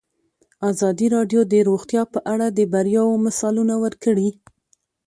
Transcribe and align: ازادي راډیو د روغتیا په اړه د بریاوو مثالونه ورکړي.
ازادي 0.71 1.07
راډیو 1.15 1.41
د 1.51 1.53
روغتیا 1.69 2.03
په 2.13 2.19
اړه 2.33 2.47
د 2.57 2.59
بریاوو 2.73 3.21
مثالونه 3.25 3.75
ورکړي. 3.83 4.29